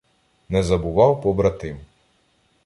Не 0.49 0.63
забував 0.63 1.21
побратим. 1.21 1.79